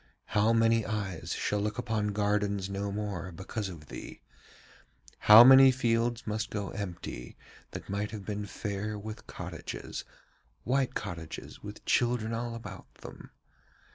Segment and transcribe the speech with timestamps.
[0.33, 4.23] How many eyes shall look upon gardens no more because of thee?
[5.29, 7.37] How many fields must go empty
[7.69, 10.03] that might have been fair with cottages,
[10.63, 13.29] white cottages with children all about them?